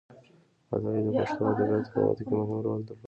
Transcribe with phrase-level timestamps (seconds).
[0.73, 2.99] عطایي د پښتو ادبياتو په وده کې مهم رول درلود.